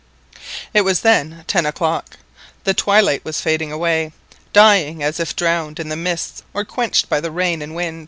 It 0.73 0.81
was 0.81 1.01
then 1.01 1.43
ten 1.45 1.63
o'clock. 1.67 2.17
The 2.63 2.73
twilight 2.73 3.23
was 3.23 3.39
fading 3.39 3.71
away, 3.71 4.13
dying 4.51 5.03
as 5.03 5.19
if 5.19 5.35
drowned 5.35 5.79
in 5.79 5.89
the 5.89 5.95
mists 5.95 6.41
or 6.55 6.65
quenched 6.65 7.07
by 7.07 7.21
the 7.21 7.31
wind 7.31 7.61
and 7.61 7.73
the 7.73 7.75
rain. 7.75 7.99